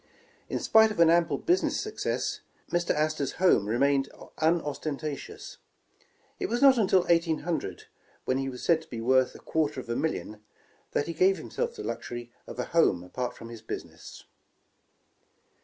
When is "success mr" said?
1.79-2.89